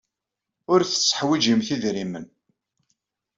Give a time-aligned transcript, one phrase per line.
[0.71, 2.25] Ur tetteḥwijimt idrimen.